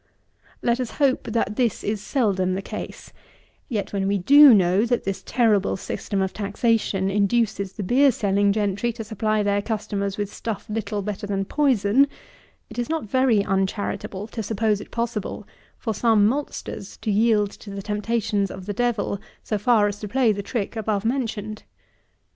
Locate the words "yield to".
17.11-17.69